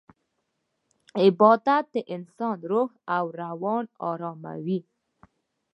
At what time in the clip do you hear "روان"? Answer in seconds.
3.41-3.83